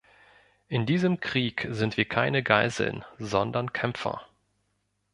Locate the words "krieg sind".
1.19-1.95